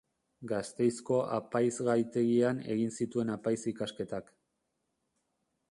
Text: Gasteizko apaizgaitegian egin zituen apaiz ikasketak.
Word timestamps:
Gasteizko 0.51 1.19
apaizgaitegian 1.35 2.63
egin 2.77 2.95
zituen 3.01 3.33
apaiz 3.35 3.57
ikasketak. 3.75 4.35